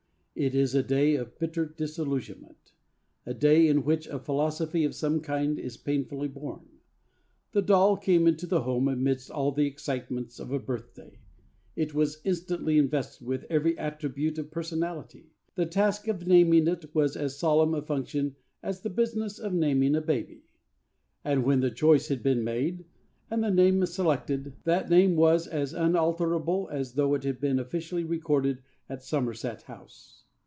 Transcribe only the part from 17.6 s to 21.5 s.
a function as the business of naming a baby. And